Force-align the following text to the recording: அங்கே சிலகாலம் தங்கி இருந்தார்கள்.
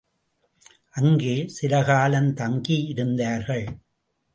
அங்கே 0.89 1.35
சிலகாலம் 1.47 2.33
தங்கி 2.33 2.79
இருந்தார்கள். 2.87 3.67